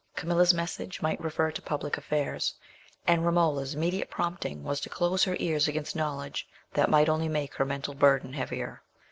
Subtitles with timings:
[0.15, 2.55] Camilla's message might refer to public affairs,
[3.05, 7.53] and Romola's immediate prompting was to close her ears against knowledge that might only make
[7.53, 8.81] her mental burden heavier.